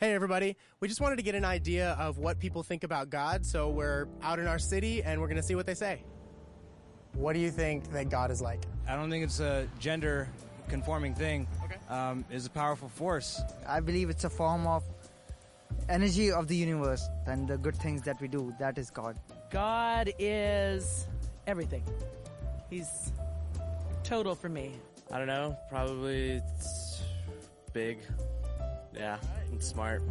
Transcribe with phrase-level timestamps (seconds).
[0.00, 0.56] Hey, everybody.
[0.78, 4.06] We just wanted to get an idea of what people think about God, so we're
[4.22, 6.04] out in our city and we're going to see what they say.
[7.14, 8.62] What do you think that God is like?
[8.86, 10.28] I don't think it's a gender
[10.68, 11.48] conforming thing.
[11.64, 11.78] Okay.
[11.88, 13.42] Um, it's a powerful force.
[13.66, 14.84] I believe it's a form of
[15.88, 18.54] energy of the universe and the good things that we do.
[18.60, 19.18] That is God.
[19.50, 21.08] God is
[21.48, 21.82] everything.
[22.70, 23.10] He's
[24.04, 24.76] total for me.
[25.10, 25.58] I don't know.
[25.68, 27.02] Probably it's
[27.72, 27.98] big.
[28.94, 29.18] Yeah,
[29.50, 30.02] and smart.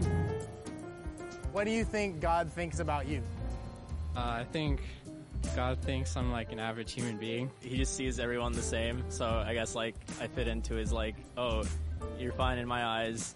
[1.52, 3.22] What do you think God thinks about you?
[4.16, 4.82] Uh, I think
[5.56, 7.52] God thinks I'm like an average human being.
[7.62, 9.04] He just sees everyone the same.
[9.10, 11.64] So I guess like I fit into his like, oh,
[12.20, 13.36] you're fine in my eyes.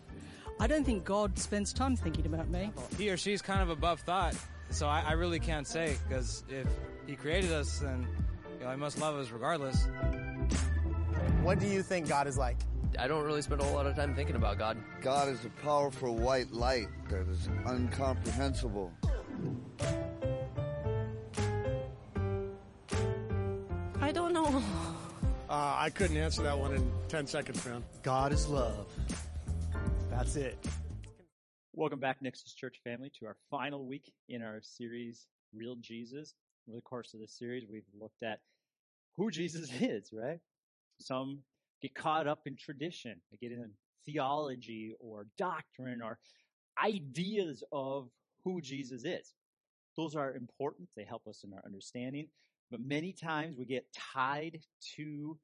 [0.60, 2.72] I don't think God spends time thinking about me.
[2.98, 4.36] He or she's kind of above thought,
[4.70, 6.68] so I, I really can't say because if
[7.08, 8.08] he created us, then
[8.60, 9.88] you know, he must love us regardless.
[11.42, 12.58] What do you think God is like?
[13.00, 14.78] I don't really spend a whole lot of time thinking about God.
[15.02, 18.92] God is a powerful white light that is incomprehensible.
[24.00, 24.62] I don't know.
[25.50, 27.84] Uh, I couldn't answer that one in 10 seconds, man.
[28.04, 28.88] God is love.
[30.10, 30.58] That's it.
[31.74, 36.36] Welcome back, Nexus Church family, to our final week in our series, Real Jesus.
[36.68, 38.40] Over the course of this series, we've looked at
[39.16, 40.40] who Jesus is, right?
[41.00, 41.40] Some
[41.82, 43.70] get caught up in tradition, they get in
[44.06, 46.18] theology or doctrine or
[46.84, 48.10] ideas of
[48.44, 49.34] who Jesus is.
[49.98, 52.28] Those are important, they help us in our understanding,
[52.70, 54.60] but many times we get tied
[54.96, 55.38] to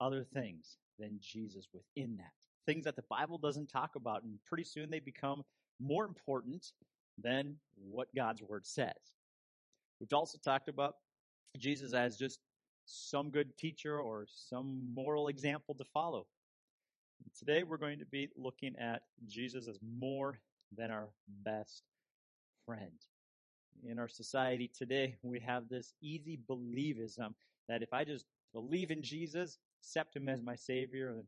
[0.00, 2.32] other things than Jesus within that
[2.68, 5.42] things that the Bible doesn't talk about, and pretty soon they become
[5.80, 6.72] more important
[7.16, 8.92] than what God's Word says.
[9.98, 10.96] We've also talked about
[11.56, 12.40] Jesus as just
[12.88, 16.26] some good teacher or some moral example to follow.
[17.38, 20.40] Today we're going to be looking at Jesus as more
[20.76, 21.08] than our
[21.44, 21.82] best
[22.64, 22.92] friend.
[23.86, 27.34] In our society today, we have this easy believism
[27.68, 31.24] that if I just believe in Jesus, accept him as my savior, and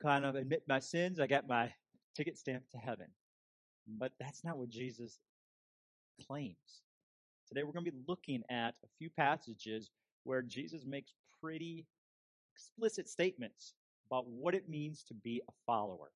[0.00, 1.72] kind of admit my sins, I got my
[2.16, 3.08] ticket stamped to heaven.
[3.98, 5.18] But that's not what Jesus
[6.26, 6.82] claims.
[7.48, 9.90] Today we're going to be looking at a few passages
[10.26, 11.86] where Jesus makes pretty
[12.54, 13.74] explicit statements
[14.10, 16.10] about what it means to be a follower.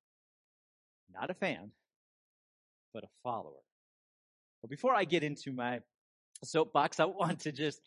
[1.13, 1.71] Not a fan,
[2.93, 3.63] but a follower.
[4.61, 5.79] But before I get into my
[6.43, 7.81] soapbox, I want to just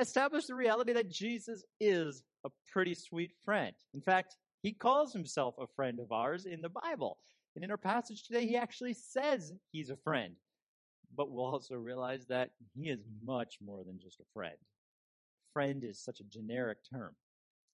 [0.00, 3.74] establish the reality that Jesus is a pretty sweet friend.
[3.94, 7.18] In fact, he calls himself a friend of ours in the Bible.
[7.54, 10.34] And in our passage today, he actually says he's a friend.
[11.16, 14.56] But we'll also realize that he is much more than just a friend.
[15.58, 17.16] Friend is such a generic term.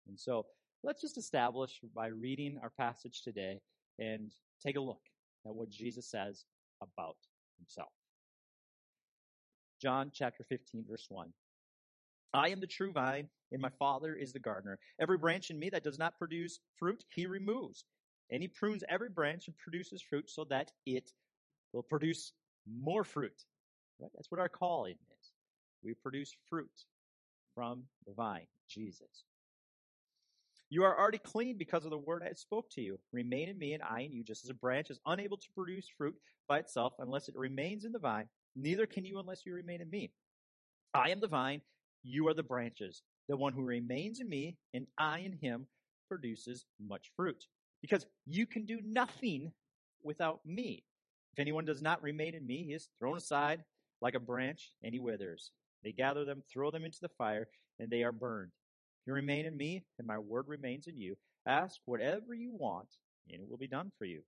[0.09, 0.47] And so
[0.83, 3.61] let's just establish by reading our passage today
[3.99, 4.33] and
[4.65, 5.03] take a look
[5.47, 6.47] at what Jesus says
[6.81, 7.17] about
[7.59, 7.91] himself.
[9.83, 11.29] John chapter 15, verse 1.
[12.33, 14.79] I am the true vine, and my Father is the gardener.
[14.99, 17.85] Every branch in me that does not produce fruit, he removes.
[18.31, 21.13] And he prunes every branch and produces fruit so that it
[21.75, 22.33] will produce
[22.67, 23.45] more fruit.
[24.01, 24.11] Right?
[24.15, 25.33] That's what our calling is.
[25.83, 26.71] We produce fruit
[27.55, 29.25] from the vine, Jesus.
[30.71, 32.99] You are already clean because of the word I spoke to you.
[33.13, 35.87] Remain in me and I in you, just as a branch is unable to produce
[35.97, 36.17] fruit
[36.49, 38.29] by itself unless it remains in the vine.
[38.57, 40.11] Neither can you unless you remain in me.
[40.95, 41.61] I am the vine,
[42.03, 43.03] you are the branches.
[43.29, 45.67] The one who remains in me and I in him
[46.09, 47.45] produces much fruit.
[47.81, 49.53] Because you can do nothing
[50.03, 50.85] without me.
[51.33, 53.65] If anyone does not remain in me, he is thrown aside
[54.01, 55.51] like a branch and he withers.
[55.85, 57.47] They gather them, throw them into the fire,
[57.79, 58.53] and they are burned.
[59.07, 62.89] You remain in me and my word remains in you, ask whatever you want
[63.31, 64.23] and it will be done for you.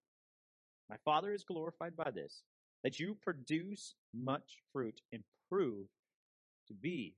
[0.89, 2.43] My Father is glorified by this,
[2.85, 5.87] that you produce much fruit and prove
[6.69, 7.15] to be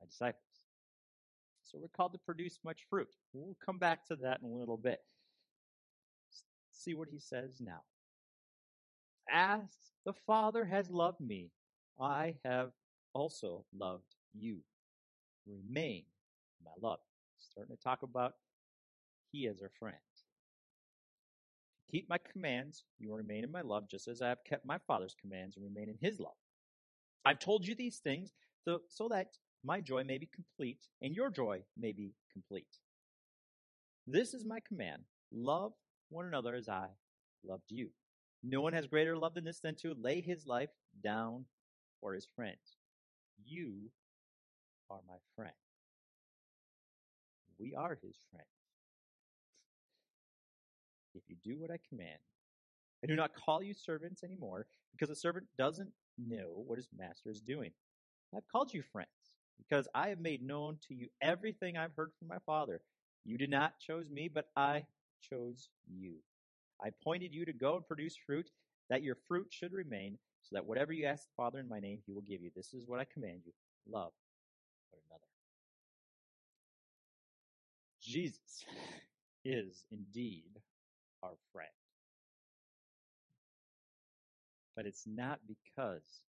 [0.00, 0.42] my disciples.
[1.62, 3.08] So we're called to produce much fruit.
[3.32, 5.00] We'll come back to that in a little bit.
[6.72, 7.82] See what he says now.
[9.30, 9.60] As
[10.06, 11.50] the Father has loved me,
[12.00, 12.70] I have
[13.18, 14.58] also loved you.
[15.46, 16.04] Remain
[16.64, 17.00] my love.
[17.38, 18.34] Starting to talk about
[19.30, 19.96] he as our friend.
[21.90, 24.78] Keep my commands, you will remain in my love, just as I have kept my
[24.86, 26.36] Father's commands and remain in his love.
[27.24, 28.32] I've told you these things
[28.64, 29.28] so, so that
[29.64, 32.76] my joy may be complete and your joy may be complete.
[34.06, 35.02] This is my command.
[35.32, 35.72] Love
[36.10, 36.88] one another as I
[37.46, 37.88] loved you.
[38.42, 40.70] No one has greater love than this than to lay his life
[41.02, 41.44] down
[42.00, 42.77] for his friends.
[43.44, 43.90] You
[44.90, 45.52] are my friend.
[47.58, 48.46] We are his friends.
[51.14, 52.18] If you do what I command,
[53.02, 57.30] I do not call you servants anymore, because a servant doesn't know what his master
[57.30, 57.70] is doing.
[58.34, 59.08] I've called you friends,
[59.58, 62.80] because I have made known to you everything I've heard from my Father.
[63.24, 64.84] You did not choose me, but I
[65.28, 66.14] chose you.
[66.82, 68.50] I appointed you to go and produce fruit,
[68.90, 71.98] that your fruit should remain, so that whatever you ask the Father in my name,
[72.06, 72.50] he will give you.
[72.56, 73.52] This is what I command you
[73.86, 74.12] love
[74.90, 75.26] one another.
[78.02, 78.64] Jesus
[79.44, 80.48] is indeed
[81.22, 81.68] our friend.
[84.74, 86.22] But it's not because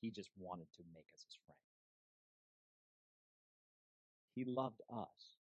[0.00, 1.58] he just wanted to make us his friend.
[4.34, 5.38] He loved us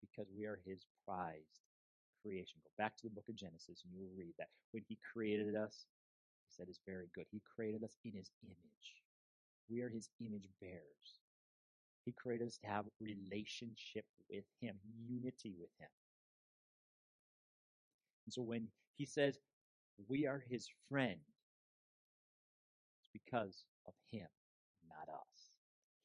[0.00, 1.64] because we are his prized
[2.22, 2.60] creation.
[2.62, 5.56] Go back to the book of Genesis and you will read that when he created
[5.56, 5.86] us,
[6.54, 7.24] he said it's very good.
[7.30, 9.02] He created us in his image.
[9.68, 11.20] We are his image bearers.
[12.04, 14.76] He created us to have relationship with him,
[15.08, 15.88] unity with him.
[18.26, 19.38] And so when he says
[20.08, 21.18] we are his friend,
[23.00, 24.26] it's because of him,
[24.88, 25.50] not us.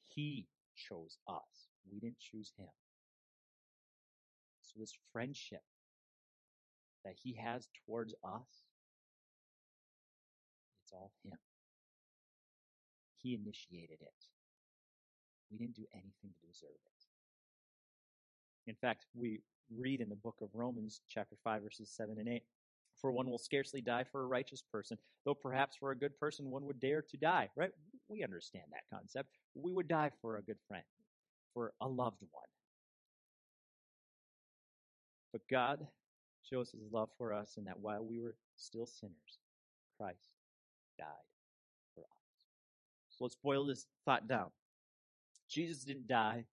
[0.08, 1.68] He chose us.
[1.92, 2.68] We didn't choose him.
[4.62, 5.64] So this friendship
[7.04, 8.69] that he has towards us,
[10.90, 11.38] it's all him.
[13.22, 14.26] He initiated it.
[15.52, 18.70] We didn't do anything to deserve it.
[18.70, 19.42] In fact, we
[19.76, 22.44] read in the book of Romans, chapter 5, verses 7 and 8
[23.02, 26.50] For one will scarcely die for a righteous person, though perhaps for a good person
[26.50, 27.72] one would dare to die, right?
[28.08, 29.30] We understand that concept.
[29.56, 30.84] We would die for a good friend,
[31.54, 32.44] for a loved one.
[35.32, 35.86] But God
[36.50, 39.40] shows his love for us in that while we were still sinners,
[39.98, 40.39] Christ
[41.00, 41.28] died
[41.96, 42.24] for us.
[43.10, 44.52] So let's boil this thought down.
[45.50, 46.46] Jesus didn't die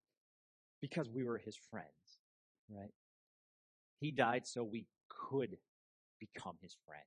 [0.80, 1.86] because we were his friends,
[2.70, 2.92] right?
[4.00, 5.58] He died so we could
[6.20, 7.02] become his friend.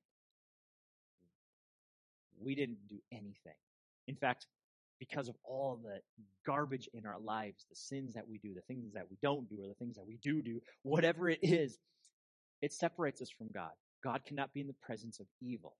[2.40, 3.58] We didn't do anything.
[4.06, 4.46] In fact,
[4.98, 6.00] because of all the
[6.46, 9.56] garbage in our lives, the sins that we do, the things that we don't do,
[9.62, 11.78] or the things that we do do, whatever it is,
[12.60, 13.70] it separates us from God.
[14.04, 15.74] God cannot be in the presence of evil.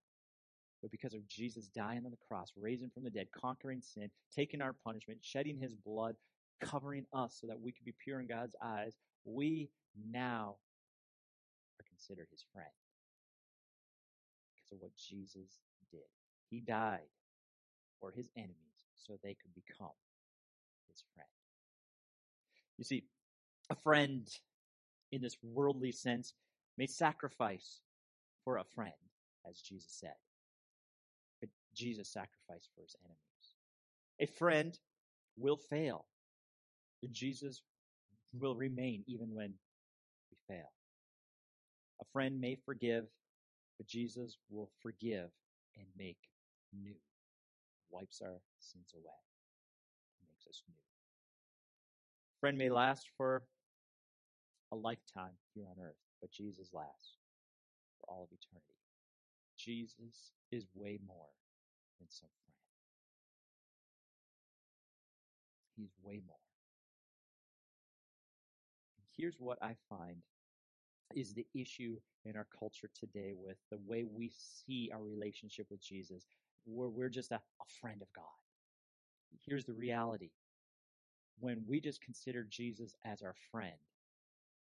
[0.83, 4.63] But because of Jesus dying on the cross, raising from the dead, conquering sin, taking
[4.63, 6.17] our punishment, shedding his blood,
[6.61, 8.95] covering us so that we could be pure in God's eyes,
[9.25, 9.69] we
[10.11, 10.57] now
[11.79, 12.71] are considered his friend.
[14.57, 15.61] Because of what Jesus
[15.91, 16.01] did.
[16.49, 17.09] He died
[18.01, 18.57] for his enemies
[18.97, 19.95] so they could become
[20.89, 21.29] his friend.
[22.79, 23.05] You see,
[23.69, 24.27] a friend
[25.13, 26.35] in this worldly sense
[26.79, 27.81] may sacrifice
[28.45, 28.93] for a friend,
[29.49, 30.15] as Jesus said.
[31.75, 33.21] Jesus sacrificed for his enemies.
[34.21, 34.79] A friend
[35.37, 36.07] will fail.
[37.01, 37.63] But Jesus
[38.33, 39.55] will remain even when
[40.31, 40.71] we fail.
[42.01, 43.05] A friend may forgive,
[43.79, 45.31] but Jesus will forgive
[45.77, 46.19] and make
[46.73, 46.95] new.
[47.91, 49.21] Wipes our sins away.
[50.29, 50.75] Makes us new.
[52.41, 53.43] Friend may last for
[54.73, 57.17] a lifetime here on earth, but Jesus lasts
[57.99, 58.77] for all of eternity.
[59.59, 61.29] Jesus is way more
[62.01, 62.57] than some friend.
[65.77, 66.37] He's way more.
[68.97, 70.17] And here's what I find
[71.15, 75.81] is the issue in our culture today with the way we see our relationship with
[75.81, 76.27] Jesus,
[76.65, 78.25] where we're just a, a friend of God.
[79.47, 80.31] Here's the reality.
[81.39, 83.73] When we just consider Jesus as our friend,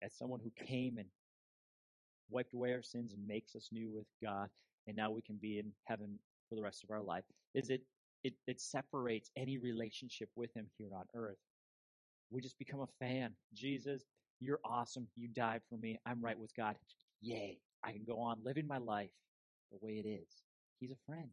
[0.02, 1.08] as someone who came and
[2.30, 4.50] wiped away our sins and makes us new with God,
[4.88, 6.18] and now we can be in heaven
[6.54, 7.24] for the rest of our life,
[7.56, 7.82] is it
[8.24, 11.38] it, it separates any relationship with him here on earth.
[12.32, 13.32] We just become a fan.
[13.54, 14.04] Jesus,
[14.40, 15.08] you're awesome.
[15.18, 16.00] You died for me.
[16.06, 16.76] I'm right with God.
[17.22, 17.58] Yay.
[17.84, 19.10] I can go on living my life
[19.72, 20.44] the way it is.
[20.80, 21.28] He's a friend.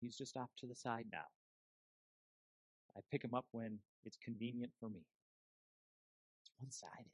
[0.00, 1.26] He's just off to the side now.
[2.96, 5.00] I pick him up when it's convenient for me.
[6.42, 7.10] It's one sided.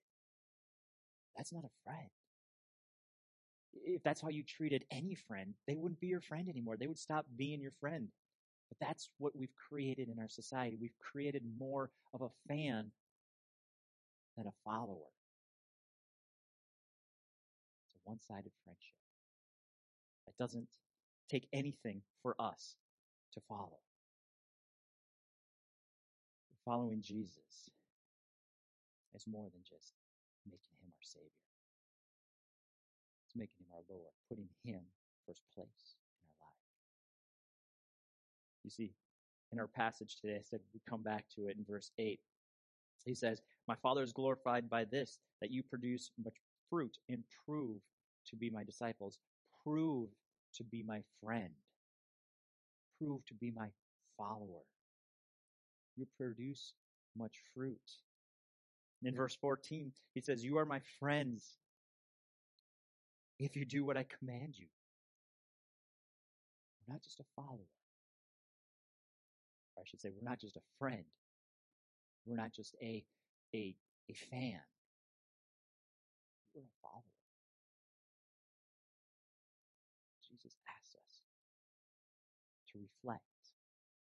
[1.36, 2.08] That's not a friend.
[3.74, 6.76] If that's how you treated any friend, they wouldn't be your friend anymore.
[6.76, 8.08] They would stop being your friend.
[8.68, 10.76] But that's what we've created in our society.
[10.80, 12.90] We've created more of a fan
[14.36, 15.10] than a follower.
[17.86, 18.94] It's a one sided friendship
[20.26, 20.68] that doesn't
[21.30, 22.76] take anything for us
[23.34, 23.78] to follow.
[26.64, 27.70] Following Jesus
[29.14, 29.94] is more than just
[30.44, 31.47] making him our Savior.
[33.38, 34.80] Making him our Lord, putting him
[35.26, 36.58] first place in our life.
[38.64, 38.92] You see,
[39.52, 42.18] in our passage today, I said we come back to it in verse 8.
[43.04, 46.34] He says, My Father is glorified by this, that you produce much
[46.68, 47.80] fruit and prove
[48.26, 49.18] to be my disciples.
[49.64, 50.08] Prove
[50.54, 51.50] to be my friend.
[53.00, 53.68] Prove to be my
[54.16, 54.64] follower.
[55.96, 56.74] You produce
[57.16, 57.78] much fruit.
[59.04, 61.56] In verse 14, he says, You are my friends
[63.38, 64.66] if you do what I command you.
[66.86, 67.70] We're not just a follower.
[69.76, 71.04] Or I should say, we're not just a friend.
[72.26, 73.04] We're not just a,
[73.54, 73.74] a,
[74.10, 74.60] a fan.
[76.54, 77.02] We're a follower.
[80.28, 81.22] Jesus asks us
[82.72, 83.22] to reflect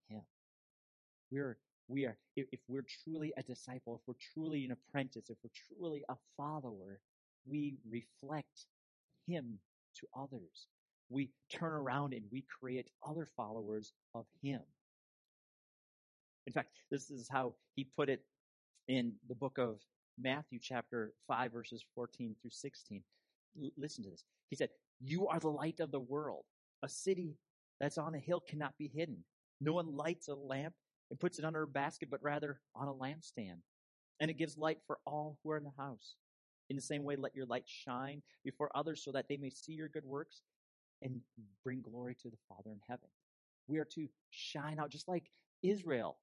[0.09, 0.21] Him.
[1.31, 5.37] We're we are if, if we're truly a disciple, if we're truly an apprentice, if
[5.43, 6.99] we're truly a follower,
[7.45, 8.65] we reflect
[9.31, 9.59] Him
[9.99, 10.67] to others.
[11.09, 14.61] We turn around and we create other followers of Him.
[16.47, 18.21] In fact, this is how he put it
[18.87, 19.79] in the book of
[20.19, 23.03] Matthew, chapter 5, verses 14 through 16.
[23.63, 24.23] L- listen to this.
[24.49, 24.69] He said,
[24.99, 26.45] You are the light of the world.
[26.83, 27.35] A city
[27.79, 29.17] that's on a hill cannot be hidden.
[29.59, 30.73] No one lights a lamp
[31.09, 33.59] and puts it under a basket, but rather on a lampstand.
[34.19, 36.15] And it gives light for all who are in the house.
[36.69, 39.73] In the same way, let your light shine before others so that they may see
[39.73, 40.41] your good works
[41.01, 41.19] and
[41.63, 43.07] bring glory to the Father in heaven.
[43.67, 45.25] We are to shine out just like
[45.63, 46.17] Israel.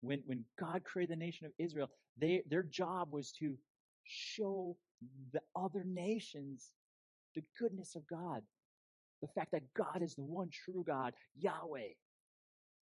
[0.00, 3.56] When, when God created the nation of Israel, they, their job was to
[4.04, 4.76] show
[5.32, 6.70] the other nations
[7.34, 8.42] the goodness of God.
[9.22, 11.94] The fact that God is the one true God, Yahweh,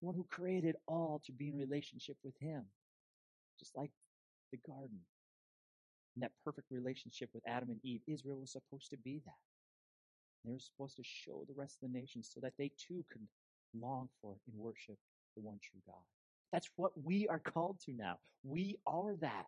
[0.00, 2.64] one who created all to be in relationship with Him.
[3.58, 3.90] Just like
[4.50, 4.98] the garden.
[6.14, 9.34] And that perfect relationship with Adam and Eve, Israel was supposed to be that.
[10.44, 13.26] They were supposed to show the rest of the nations so that they too could
[13.74, 14.96] long for and worship
[15.36, 16.02] the one true God.
[16.52, 18.18] That's what we are called to now.
[18.44, 19.46] We are that.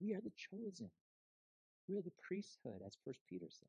[0.00, 0.90] We are the chosen.
[1.88, 3.68] We are the priesthood, as First Peter said.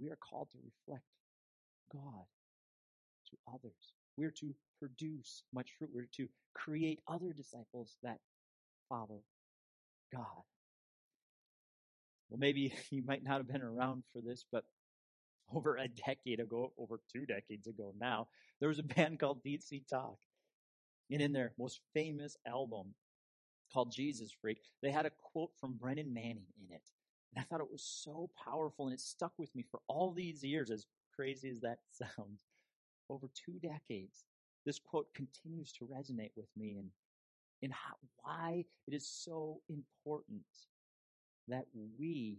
[0.00, 1.04] We are called to reflect
[1.92, 2.24] God
[3.30, 3.92] to others.
[4.16, 5.90] We're to produce much fruit.
[5.92, 8.18] We're to create other disciples that
[8.88, 9.22] follow
[10.12, 10.42] God.
[12.28, 14.64] Well, maybe you might not have been around for this, but
[15.54, 18.28] over a decade ago, over two decades ago now,
[18.60, 20.16] there was a band called DC Talk.
[21.10, 22.94] And in their most famous album
[23.72, 26.82] called Jesus Freak, they had a quote from Brennan Manning in it.
[27.34, 30.42] And I thought it was so powerful and it stuck with me for all these
[30.42, 32.44] years, as crazy as that sounds.
[33.10, 34.24] Over two decades,
[34.64, 36.88] this quote continues to resonate with me and,
[37.62, 40.42] and how, why it is so important
[41.48, 41.64] that
[41.98, 42.38] we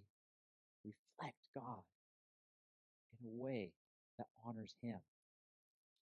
[0.83, 1.81] reflect God
[3.19, 3.71] in a way
[4.17, 4.99] that honors Him.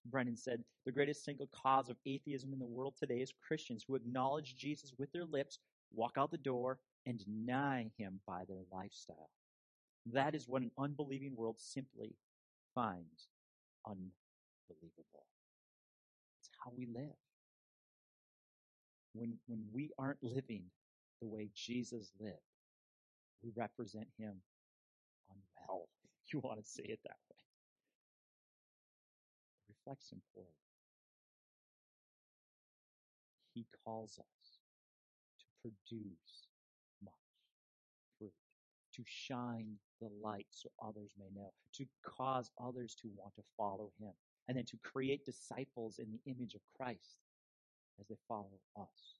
[0.06, 3.94] Brennan said, The greatest single cause of atheism in the world today is Christians who
[3.94, 5.58] acknowledge Jesus with their lips,
[5.94, 9.30] walk out the door, and deny Him by their lifestyle.
[10.12, 12.16] That is what an unbelieving world simply
[12.74, 13.28] finds
[13.86, 15.26] unbelievable.
[16.40, 17.14] It's how we live.
[19.14, 20.64] When, when we aren't living
[21.20, 22.36] the way Jesus lived,
[23.42, 24.34] we represent him
[25.30, 25.88] unwell.
[26.32, 27.36] You want to say it that way.
[29.68, 30.48] It reflects him poorly.
[33.54, 34.58] He calls us
[35.40, 36.48] to produce
[37.04, 37.12] much
[38.18, 38.32] fruit,
[38.94, 43.92] to shine the light so others may know, to cause others to want to follow
[44.00, 44.12] him,
[44.48, 47.18] and then to create disciples in the image of Christ
[48.00, 49.18] as they follow us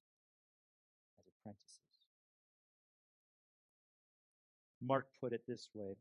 [1.18, 1.80] as apprentices.
[4.80, 5.96] Mark put it this way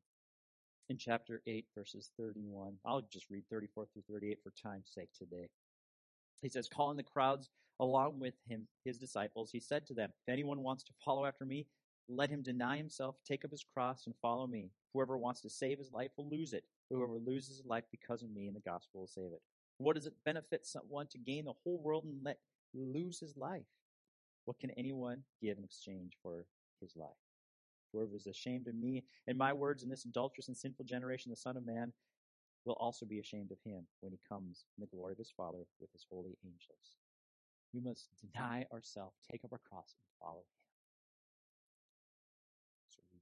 [0.90, 2.74] in chapter 8, verses 31.
[2.86, 5.48] I'll just read 34 through 38 for time's sake today.
[6.42, 7.50] He says, Calling the crowds
[7.80, 11.46] along with him, his disciples, he said to them, If anyone wants to follow after
[11.46, 11.68] me,
[12.10, 14.70] let him deny himself, take up his cross, and follow me.
[14.94, 16.66] Whoever wants to save his life will lose it.
[16.90, 19.42] Whoever loses his life because of me and the gospel will save it.
[19.78, 22.40] What does it benefit someone to gain the whole world and let
[22.74, 23.66] lose his life?
[24.46, 26.46] What can anyone give in exchange for
[26.80, 27.10] his life?
[27.94, 31.36] Whoever is ashamed of me and my words in this adulterous and sinful generation, the
[31.36, 31.92] Son of Man
[32.66, 35.66] will also be ashamed of him when he comes in the glory of his Father
[35.80, 36.98] with his holy angels.
[37.74, 40.62] We must deny ourselves, take up our cross, and follow him.
[42.90, 43.20] So we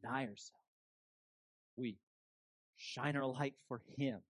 [0.00, 0.52] deny ourselves.
[1.76, 1.96] We
[2.76, 4.20] shine our light for him.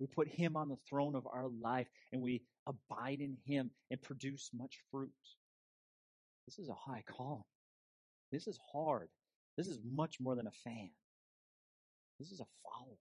[0.00, 4.00] We put him on the throne of our life and we abide in him and
[4.00, 5.10] produce much fruit.
[6.46, 7.44] This is a high calling.
[8.32, 9.08] This is hard.
[9.58, 10.90] This is much more than a fan.
[12.18, 12.96] This is a follower.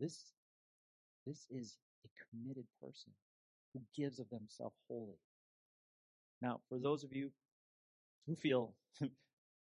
[0.00, 0.32] This,
[1.24, 3.12] this is a committed person
[3.72, 5.18] who gives of themselves wholly.
[6.42, 7.30] Now, for those of you
[8.26, 8.74] who feel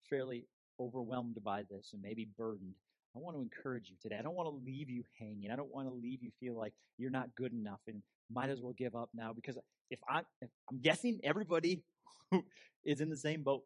[0.10, 0.48] fairly
[0.80, 2.75] overwhelmed by this and maybe burdened,
[3.15, 4.15] I want to encourage you today.
[4.18, 5.51] I don't want to leave you hanging.
[5.51, 8.01] I don't want to leave you feel like you're not good enough and
[8.34, 9.58] might as well give up now because
[9.89, 11.84] if I if I'm guessing everybody
[12.86, 13.63] is in the same boat.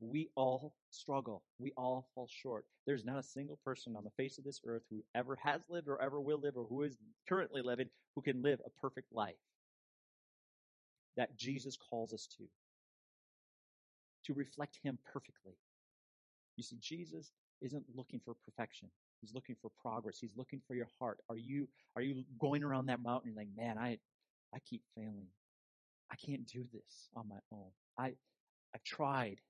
[0.00, 1.44] We all struggle.
[1.58, 2.66] We all fall short.
[2.86, 5.88] There's not a single person on the face of this earth who ever has lived
[5.88, 6.96] or ever will live or who is
[7.28, 9.34] currently living who can live a perfect life
[11.16, 12.44] that Jesus calls us to.
[14.26, 15.54] To reflect Him perfectly.
[16.56, 18.88] You see, Jesus isn't looking for perfection.
[19.20, 20.18] He's looking for progress.
[20.20, 21.18] He's looking for your heart.
[21.30, 23.98] Are you are you going around that mountain like, man, I
[24.54, 25.28] I keep failing.
[26.10, 27.70] I can't do this on my own.
[27.98, 28.12] I
[28.74, 29.40] I've tried.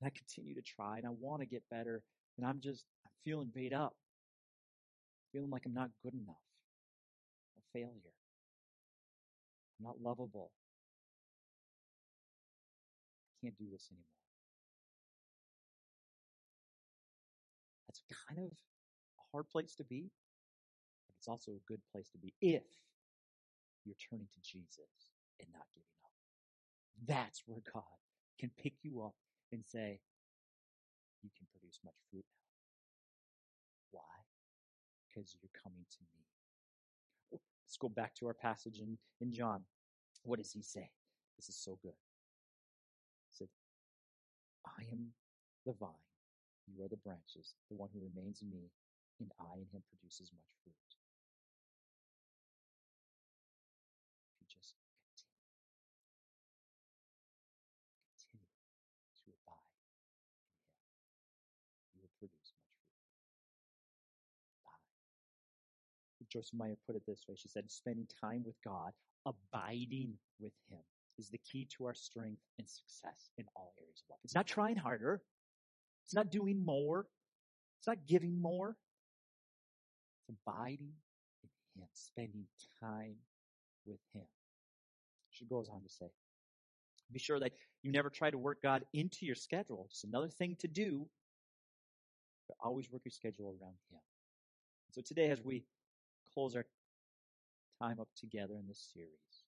[0.00, 2.02] And I continue to try and I want to get better.
[2.38, 3.94] And I'm just I'm feeling beat up.
[5.32, 6.42] Feeling like I'm not good enough.
[7.58, 8.14] A failure.
[9.78, 10.50] I'm not lovable.
[13.32, 14.29] I can't do this anymore.
[18.30, 20.10] Kind of a hard place to be,
[21.06, 22.62] but it's also a good place to be if
[23.84, 25.10] you're turning to Jesus
[25.40, 26.12] and not giving up.
[27.06, 27.82] That's where God
[28.38, 29.14] can pick you up
[29.52, 30.00] and say,
[31.22, 33.98] You can produce much fruit now.
[33.98, 34.16] Why?
[35.08, 37.40] Because you're coming to me.
[37.66, 39.62] Let's go back to our passage in, in John.
[40.24, 40.90] What does he say?
[41.36, 41.96] This is so good.
[43.30, 43.48] He said,
[44.66, 45.08] I am
[45.66, 46.09] the vine,
[46.70, 47.54] you are the branches.
[47.68, 48.70] The one who remains in me,
[49.18, 50.74] and I in him produces much fruit.
[54.30, 55.42] If you just continue,
[58.14, 58.54] continue
[59.24, 60.14] to abide in him,
[61.94, 63.02] you will produce much fruit.
[64.62, 64.86] Abide.
[66.30, 67.34] Joyce Meyer put it this way.
[67.34, 68.94] She said, spending time with God,
[69.26, 70.78] abiding with him
[71.18, 74.20] is the key to our strength and success in all areas of life.
[74.24, 75.20] It's not trying harder.
[76.10, 77.06] It's not doing more.
[77.78, 78.76] It's not giving more.
[80.18, 80.90] It's abiding
[81.44, 82.46] in Him, spending
[82.82, 83.14] time
[83.86, 84.24] with Him.
[85.30, 86.06] She goes on to say,
[87.12, 87.52] be sure that
[87.84, 89.86] you never try to work God into your schedule.
[89.88, 91.06] It's another thing to do,
[92.48, 94.00] but always work your schedule around Him.
[94.90, 95.62] So today, as we
[96.34, 96.66] close our
[97.80, 99.44] time up together in this series,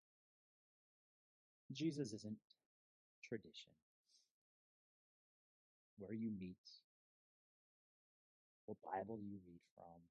[1.73, 2.37] Jesus isn't
[3.25, 3.73] tradition
[6.03, 6.57] where you meet,
[8.67, 10.03] what Bible do you read from,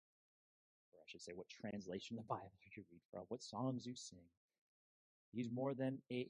[0.93, 3.85] or I should say, what translation of the Bible do you read from, what songs
[3.85, 4.25] you sing.
[5.33, 6.27] He's more than a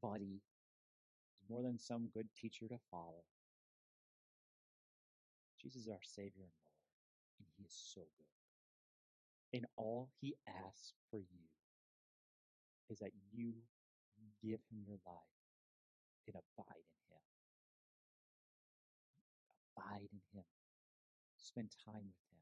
[0.00, 0.40] buddy,
[1.38, 3.24] he's more than some good teacher to follow.
[5.60, 9.58] Jesus is our Savior and Lord, and He is so good.
[9.58, 11.46] And all He asks for you
[12.90, 13.52] is that you
[14.42, 15.38] give Him your life
[16.26, 17.22] and abide in Him
[19.76, 20.44] abide in Him.
[21.52, 22.40] Spend time with Him.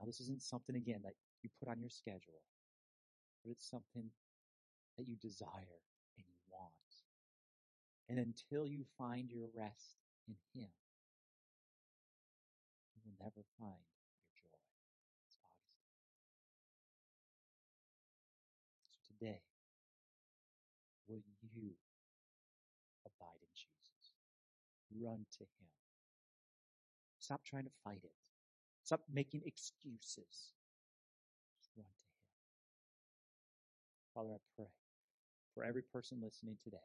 [0.00, 2.42] Now, this isn't something, again, that you put on your schedule,
[3.44, 4.10] but it's something
[4.96, 5.78] that you desire
[6.18, 6.74] and you want.
[8.08, 10.66] And until you find your rest in Him,
[12.94, 14.58] you will never find your joy.
[15.22, 15.94] It's Augustine.
[18.90, 19.42] So today,
[21.06, 21.22] will
[21.54, 21.70] you
[23.06, 24.10] abide in Jesus?
[24.90, 25.70] Run to Him.
[27.28, 28.12] Stop trying to fight it.
[28.84, 30.54] Stop making excuses.
[31.58, 32.16] Just run to Him.
[34.14, 34.70] Father, I pray
[35.52, 36.78] for every person listening today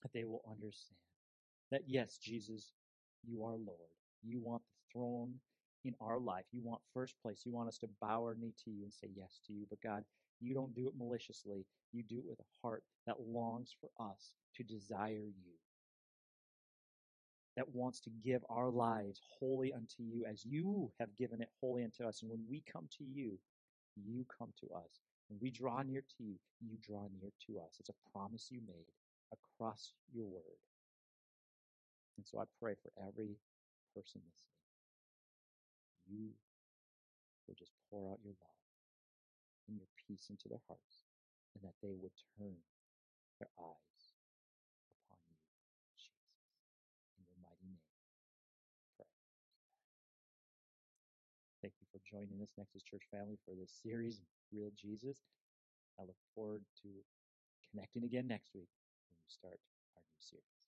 [0.00, 0.96] that they will understand
[1.70, 2.72] that yes, Jesus,
[3.22, 3.92] you are Lord.
[4.22, 5.34] You want the throne
[5.84, 6.46] in our life.
[6.50, 7.42] You want first place.
[7.44, 9.66] You want us to bow our knee to you and say yes to you.
[9.68, 10.04] But God,
[10.40, 11.66] you don't do it maliciously.
[11.92, 15.52] You do it with a heart that longs for us to desire you
[17.56, 21.84] that wants to give our lives wholly unto you as you have given it wholly
[21.84, 22.22] unto us.
[22.22, 23.38] And when we come to you,
[23.96, 25.00] you come to us.
[25.28, 27.76] When we draw near to you, you draw near to us.
[27.78, 28.90] It's a promise you made
[29.32, 30.58] across your word.
[32.16, 33.38] And so I pray for every
[33.94, 34.62] person listening.
[36.10, 36.30] You
[37.46, 38.60] will just pour out your love
[39.68, 41.06] and your peace into their hearts,
[41.54, 42.54] and that they would turn
[43.40, 43.93] their eyes
[52.14, 54.22] joining us, Nexus Church family, for this series,
[54.52, 55.18] Real Jesus.
[55.98, 56.88] I look forward to
[57.70, 58.70] connecting again next week
[59.10, 59.58] when we start
[59.96, 60.63] our new series.